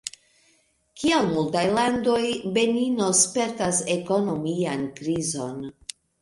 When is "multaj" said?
1.33-1.61